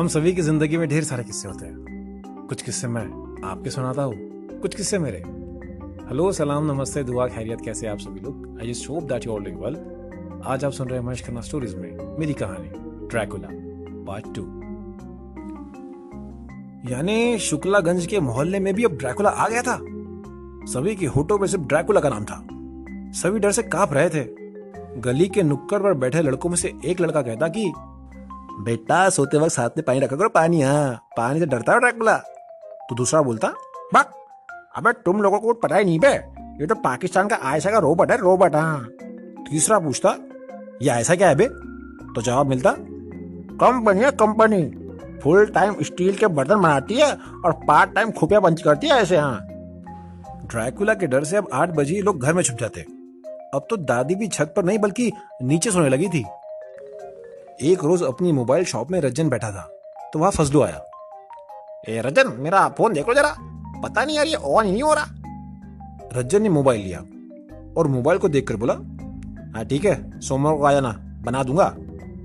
[0.00, 3.02] हम सभी की ज़िंदगी में ढेर सारे किस्से होते हैं। कुछ किस्से मैं
[3.44, 4.14] आपके सुनाता हूँ,
[4.60, 5.18] कुछ किस्से मेरे।
[6.08, 8.58] हेलो, सलाम, नमस्ते, दुआ, खैरियत, कैसे आप सभी लोग?
[8.60, 9.76] I just hope that you all doing well
[10.46, 12.68] आज आप सुन रहे हैं महेश खन्ना स्टोरीज में मेरी कहानी
[13.08, 13.48] ड्रैकुला
[14.06, 14.46] पार्ट टू
[16.90, 19.78] यानी शुक्लागंज के मोहल्ले में भी अब ड्रैकुला आ गया था।
[20.72, 22.42] सभी के होठों पे सिर्फ़ ड्रैकुला का नाम था।
[23.20, 24.24] सभी डर से काँप रहे थे।
[25.00, 27.72] गली के नुक्कड़ पर बैठे लड़कों में से एक लड़का कहता कि
[28.60, 32.16] बेटा, सोते वक्त साथ में पानी रखा करो, पानी हाँ। पानी से डरता है ड्रैकुला
[32.88, 33.48] तो दूसरा बोलता,
[33.94, 34.12] बक,
[34.76, 36.08] अबे तुम लोगों को पता ही नहीं बे।
[36.60, 38.88] ये तो पाकिस्तान का आयसा का रोबोट है, रोबोट हाँ।
[39.50, 40.14] तीसरा पूछता,
[40.82, 41.46] ये ऐसा क्या है बे?
[42.14, 42.74] तो जवाब मिलता,
[43.58, 44.62] कंपनी है, कंपनी।
[45.22, 47.12] फुल टाइम स्टील के बर्तन बनाती है
[47.44, 49.46] और पार्ट टाइम खुफिया बंच करती है ऐसे हाँ।
[50.46, 52.80] ड्रैकुला के डर से अब आठ बजे लोग घर में छुप जाते।
[53.54, 55.10] अब तो दादी भी छत पर नहीं, बल्कि
[55.42, 56.24] नीचे सोने लगी थी।
[57.60, 59.62] एक रोज अपनी मोबाइल शॉप में रजन बैठा था
[60.12, 60.80] तो वहाँ फजलू आया।
[61.88, 63.34] ए, रजन, मेरा फ़ोन देखो जरा।
[63.82, 65.06] पता नहीं यार ये ऑन ही नहीं हो रहा.
[66.14, 66.98] रजन ने मोबाइल लिया
[67.76, 68.74] और मोबाइल को देखकर बोला
[69.54, 70.94] हाँ ठीक है, सोमवार को आ जाना,
[71.24, 71.64] बना दूँगा।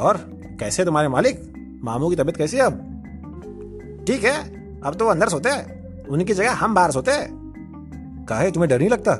[0.00, 0.16] और
[0.60, 1.40] कैसे तुम्हारे मालिक?
[1.84, 4.04] मामू की तबीयत कैसी है अब?
[4.06, 4.36] ठीक है,
[4.80, 8.78] अब तो वो अंदर सोते हैं। उनकी जगह हम बाहर सोते हैं। काहे तुम्हें डर
[8.78, 9.18] नहीं लगता?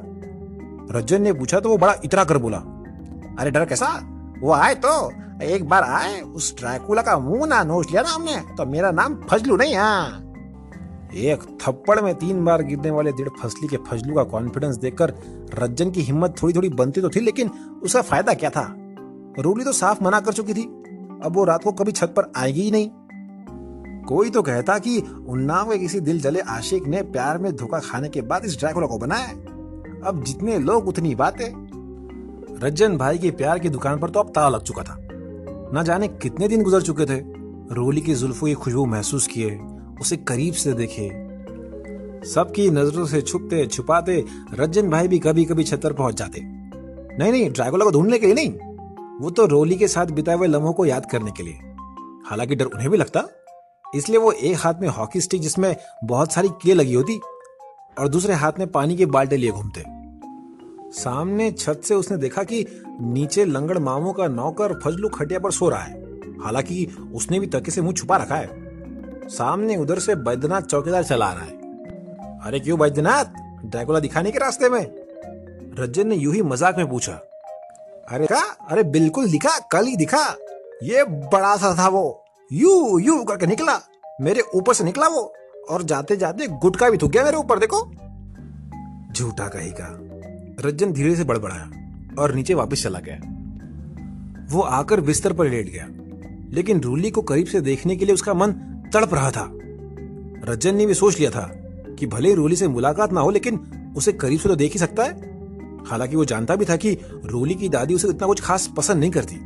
[0.90, 2.58] रजन ने पूछा तो वो बड़ा इतरा कर बोला,
[3.38, 3.86] अरे डर कैसा?
[4.40, 5.10] वो आए तो
[5.42, 9.14] एक बार आए, उस ड्रैकुला का मुँह ना नोच लिया ना हमने तो मेरा नाम
[9.31, 10.28] फजलू नहीं है।
[11.14, 15.12] एक थप्पड़ में तीन बार गिरने वाले दिड़ फसली के फजलू का कॉन्फिडेंस देखकर
[15.55, 17.50] रज्जन की हिम्मत थोड़ी थोड़ी बनती तो थी, लेकिन
[17.83, 18.75] उसका फ़ायदा क्या था?
[19.39, 20.62] रूली तो साफ़ मना कर चुकी थी।
[21.25, 22.91] अब वो रात को कभी छत पर आएगी ही नहीं।
[24.05, 28.09] कोई तो कहता कि उन्नाव के किसी दिल जले आशिक ने प्यार में धोखा खाने
[28.09, 29.28] के बाद इस ड्रैकुला को बनाया।
[30.09, 31.50] अब जितने लोग उतनी बातें।
[32.62, 35.07] रज्जन भाई के प्यार की दुकान पर तो अब ताला लग चुका था।
[35.74, 37.20] न जाने कितने दिन गुजर चुके थे।
[37.74, 39.58] रोली की जुल्फों की खुशबू महसूस किए,
[40.00, 41.08] उसे करीब से देखे।
[42.28, 44.24] सबकी नज़रों से छुपते, छुपाते
[44.54, 46.40] रज्जन भाई भी कभी कभी छतर पहुँच जाते।
[47.18, 48.52] नहीं नहीं ड्रैगोला को ढूँढने के लिए नहीं।
[49.20, 51.58] वो तो रोली के साथ बिताए हुए लम्हों को याद करने के लिए।
[52.26, 53.22] हालाँकि डर उन्हें भी लगता।
[53.94, 57.20] इसलिए वो एक हाथ में हॉकी स्टिक जिसमें बहुत सारी कीले लगी होती,
[57.98, 59.97] और दूसरे हाथ में पानी के बाल्टे लिए घूमते।
[60.93, 62.66] सामने छत से उसने देखा कि
[63.00, 66.03] नीचे लंगड़ मामू का नौकर फजलू खटिया पर सो रहा है।
[66.41, 68.69] हालाँकि उसने भी तके से मुँह छुपा रखा है।
[69.28, 71.59] सामने उधर से बैद्यनाथ चौकीदार चला रहा है।
[72.41, 73.25] अरे क्यों बैद्यनाथ?
[73.65, 74.94] ड्रैकुला दिखाने के रास्ते में।
[75.78, 77.12] रज्जन ने यूँ ही मज़ाक में पूछा।
[78.09, 78.41] अरे का?
[78.71, 80.37] अरे बिल्कुल दिखा, कल ही दिखा।
[80.82, 83.81] ये बड़ा सा था वो। यू यू करके निकला।
[84.21, 85.34] मेरे ऊपर से निकला वो।
[85.71, 87.91] और जाते जाते गुटका भी थूक गया मेरे ऊपर, देखो।
[89.12, 90.07] झूठा कहेगा।
[90.60, 91.70] रज्जन धीरे से बड़बड़ाया
[92.19, 93.16] और नीचे वापस चला गया।
[94.50, 95.86] वो आकर बिस्तर पर लेट गया,
[96.50, 98.52] लेकिन रूली को करीब से देखने के लिए उसका मन
[98.94, 99.44] तड़प रहा था।
[100.44, 101.42] रज्जन ने भी सोच लिया था
[101.98, 103.60] कि भले रूली से मुलाकात ना हो, लेकिन
[103.97, 107.54] उसे करीब से तो देख ही सकता है। हालाँकि वो जानता भी था कि रूली
[107.54, 109.36] की दादी उसे इतना कुछ खास पसंद नहीं करती।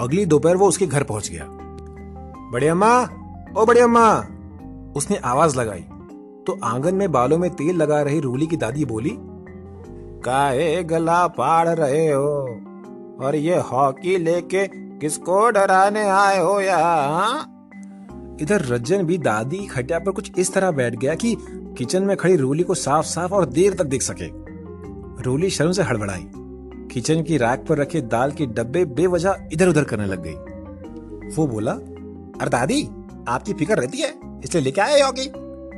[0.00, 1.46] अगली दोपहर वो उसके घर पहुँच गया।
[2.52, 3.02] बड़े अम्मा
[3.56, 4.10] ओ बड़े अम्मा
[4.96, 5.84] उसने आवाज़ लगाई।
[6.46, 9.16] तो आँगन में बालों में तेल लगा रही रूली की दादी बोली
[10.24, 12.60] काहे गला पाड़ रहे हो?
[13.22, 16.78] और ये हॉकी लेके किसको डराने आए हो या
[18.40, 21.36] इधर रज्जन भी दादी खटिया पर कुछ इस तरह बैठ गया कि
[21.78, 24.28] किचन में खड़ी रूली को साफ़ साफ़ और देर तक देख सके।
[25.22, 26.30] रूली शर्म से हड़बड़ाई।
[26.92, 30.34] किचन की रैक पर रखे दाल के डब्बे बेवजह इधर उधर करने लग गई।
[31.36, 31.72] वो बोला,
[32.40, 32.88] अरे दादी,
[33.28, 34.14] आपकी फ़िक्र रहती है,
[34.44, 35.28] इसलिए लेके आए हॉकी।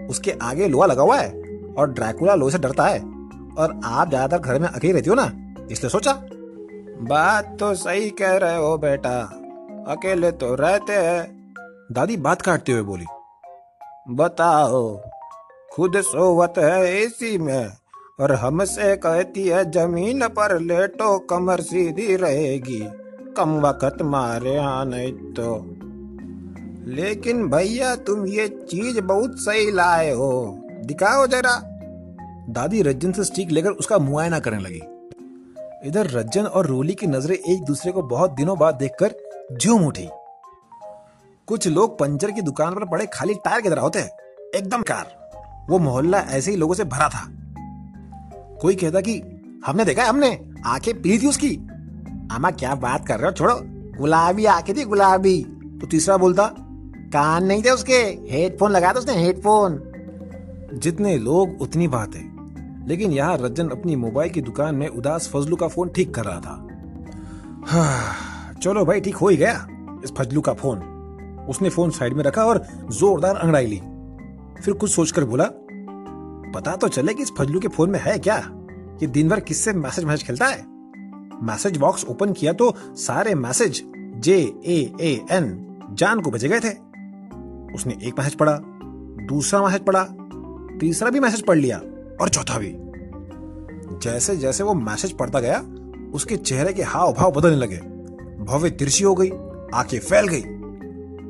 [0.07, 1.31] उसके आगे लोहा लगा हुआ है
[1.79, 3.22] और ड्रैकुला लोहे से डरता है।
[3.59, 5.31] और आप ज़्यादातर घर में अकेले रहती हो ना?
[5.71, 6.13] इसलिए सोचा।
[7.05, 9.19] बात तो सही कह रहे हो बेटा।
[9.89, 11.23] अकेले तो रहते हैं।
[11.93, 13.07] दादी बात काटते हुए बोली,
[14.11, 14.97] बताओ,
[15.73, 17.71] खुद सोवत है एसी में,
[18.21, 22.81] और हमसे कहती है ज़मीन पर लेटो, कमर सीधी रहेगी,
[23.37, 25.55] कम वक्त मारे यहाँ नहीं तो।
[26.93, 30.33] लेकिन भैया तुम ये चीज़ बहुत सही लाए हो।
[30.85, 31.55] दिखाओ जरा।
[32.49, 34.81] दादी रज्जन से स्टिक लेकर उसका मुआयना करने लगी।
[35.89, 39.15] इधर रज्जन और रोली की नज़रें एक दूसरे को बहुत दिनों बाद देखकर
[39.63, 40.09] झूम उठी।
[41.47, 44.11] कुछ लोग पंचर की दुकान पर पड़े खाली टायर की तरह होते हैं।
[44.55, 45.31] एकदम कार
[45.71, 47.29] वो मोहल्ला ऐसे ही लोगों से भरा था।
[48.61, 49.23] कोई कहता कि,
[49.67, 51.57] हमने देखा हमने आँखें पी थी उसकी।
[52.33, 53.33] आमा क्या बात कर रहे हो?
[53.33, 53.61] छोड़ो।
[53.99, 55.45] गुलाबी आँखें थी, गुलाबी।
[55.81, 56.47] तो तीसरा बोलता,
[57.13, 59.89] कान नहीं थे उसके। हेडफोन लगाया था उसने, हेडफोन।
[60.75, 62.32] जितने लोग उतनी बात है।
[62.89, 66.41] लेकिन यहाँ रज्जन अपनी मोबाइल की दुकान में उदास फजलू का फ़ोन ठीक कर रहा
[66.41, 66.69] था।
[67.67, 69.67] हाँ, चलो भाई ठीक हो ही गया
[70.05, 70.79] इस फजलू का फ़ोन।
[71.49, 72.59] उसने फ़ोन साइड में रखा और
[72.91, 73.81] जोरदार अंगड़ाई ली।
[74.63, 75.49] फिर कुछ सोचकर बोला
[76.55, 78.37] पता तो चले कि इस फजलू के फ़ोन में है क्या?
[79.03, 80.65] ये दिन भर किससे मैसेज मैसेज खेलता है?
[81.43, 83.83] मैसेज बॉक्स ओपन किया तो सारे message
[84.19, 84.37] J
[84.67, 85.57] A A N
[85.93, 86.73] जान को भेजे गए थे।
[87.75, 88.59] उसने एक मैसेज पढ़ा
[89.27, 90.05] दूसरा मैसेज पढ़ा
[90.81, 91.81] तीसरा भी मैसेज पढ़ लिया।
[92.21, 92.77] और चौथा भी।
[94.03, 95.65] जैसे जैसे वो मैसेज पढ़ता गया,
[96.15, 97.77] उसके चेहरे के हाव भाव बदलने लगे।
[98.45, 99.31] भव्य तिरछी हो गई,
[99.75, 100.43] आँखें फैल गई।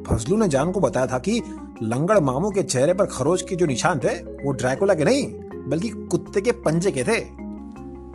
[0.07, 1.43] फजलू ने जान को बताया था कि
[1.83, 5.35] लंगड़ मामू के चेहरे पर खरोच के जो निशान थे, वो ड्रैकुला के नहीं,
[5.69, 7.21] बल्कि कुत्ते के पंजे के थे।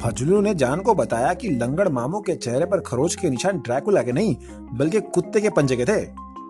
[0.02, 4.02] फजलू ने जान को बताया कि लंगड़ मामू के चेहरे पर खरोच के निशान ड्रैकुला
[4.02, 4.36] के नहीं,
[4.74, 6.02] बल्कि कुत्ते के पंजे के थे।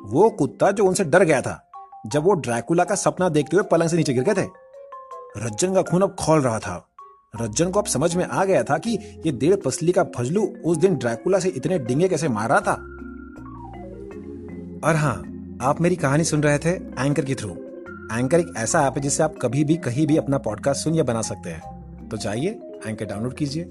[0.06, 1.70] वो कुत्ता जो उनसे डर गया था,
[2.06, 4.67] जब वो ड्रैकुला का सपना देखते हुए पलंग से नीचे गिर गए थे।
[5.38, 6.88] रज्जन का खून अब खोल रहा था।
[7.42, 8.89] रज्जन को अब समझ में आ गया था कि
[9.25, 12.74] ये डेढ़ पसली का फजलू उस दिन ड्रैकुला से इतने डिंगे कैसे मार रहा था।
[14.88, 15.16] और हाँ
[15.62, 17.51] आप मेरी कहानी सुन रहे थे एंकर के थ्रू।
[18.18, 21.04] एंकर एक ऐसा ऐप है जिससे आप कभी भी, कहीं भी अपना पॉडकास्ट सुन या
[21.04, 21.78] बना सकते हैं।
[22.10, 22.50] तो जाइए
[22.88, 23.63] एंकर डाउनलोड कीजिए।